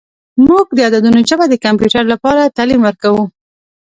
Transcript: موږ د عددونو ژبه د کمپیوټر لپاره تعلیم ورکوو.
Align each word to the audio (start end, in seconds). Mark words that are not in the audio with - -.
موږ 0.47 0.65
د 0.75 0.79
عددونو 0.87 1.19
ژبه 1.29 1.45
د 1.49 1.55
کمپیوټر 1.65 2.03
لپاره 2.13 2.51
تعلیم 2.57 2.81
ورکوو. 2.83 3.23